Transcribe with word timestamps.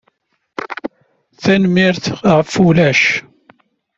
Tanemmirt 1.41 2.05
ɣef 2.33 2.51
wulac. 2.61 3.01